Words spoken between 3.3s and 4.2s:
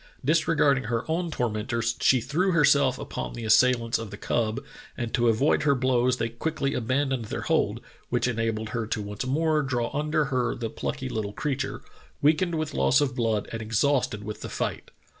the assailants of the